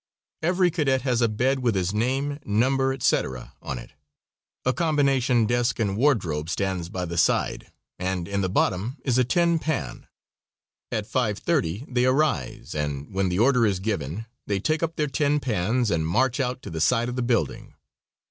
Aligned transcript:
Every 0.41 0.71
cadet 0.71 1.03
has 1.03 1.21
a 1.21 1.27
bed 1.29 1.59
with 1.59 1.75
his 1.75 1.93
name, 1.93 2.39
number, 2.43 2.91
etc., 2.91 3.53
on 3.61 3.77
it. 3.77 3.91
A 4.65 4.73
combination 4.73 5.45
desk 5.45 5.77
and 5.77 5.95
wardrobe 5.95 6.49
stands 6.49 6.89
by 6.89 7.05
the 7.05 7.19
side, 7.19 7.71
and 7.99 8.27
in 8.27 8.41
the 8.41 8.49
bottom 8.49 8.97
is 9.05 9.19
a 9.19 9.23
tin 9.23 9.59
pan. 9.59 10.07
At 10.91 11.05
5.30 11.07 11.93
they 11.93 12.05
arise, 12.07 12.73
and 12.73 13.13
when 13.13 13.29
the 13.29 13.37
order 13.37 13.63
is 13.63 13.79
given 13.79 14.25
they 14.47 14.59
take 14.59 14.81
up 14.81 14.95
their 14.95 15.05
tin 15.05 15.39
pans 15.39 15.91
and 15.91 16.07
march 16.07 16.39
out 16.39 16.63
to 16.63 16.71
the 16.71 16.81
side 16.81 17.07
of 17.07 17.15
the 17.15 17.21
building. 17.21 17.75